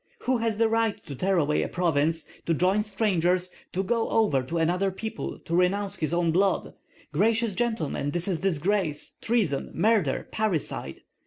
[0.21, 4.41] Who has the right to tear away a province, to join strangers, to go over
[4.41, 6.73] to another people, to renounce his own blood?
[7.11, 11.01] Gracious gentlemen, this is disgrace, treason, murder, parricide!